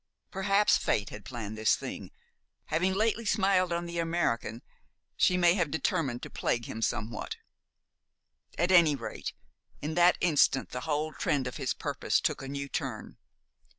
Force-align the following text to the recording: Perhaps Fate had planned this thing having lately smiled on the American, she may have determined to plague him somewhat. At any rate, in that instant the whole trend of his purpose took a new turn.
Perhaps 0.31 0.77
Fate 0.79 1.11
had 1.11 1.23
planned 1.25 1.55
this 1.55 1.75
thing 1.75 2.09
having 2.73 2.91
lately 2.95 3.23
smiled 3.23 3.71
on 3.71 3.85
the 3.85 3.99
American, 3.99 4.63
she 5.15 5.37
may 5.37 5.53
have 5.53 5.69
determined 5.69 6.23
to 6.23 6.29
plague 6.31 6.65
him 6.65 6.81
somewhat. 6.81 7.35
At 8.57 8.71
any 8.71 8.95
rate, 8.95 9.33
in 9.79 9.93
that 9.93 10.17
instant 10.19 10.69
the 10.69 10.79
whole 10.89 11.13
trend 11.13 11.45
of 11.45 11.57
his 11.57 11.75
purpose 11.75 12.19
took 12.19 12.41
a 12.41 12.47
new 12.47 12.67
turn. 12.67 13.17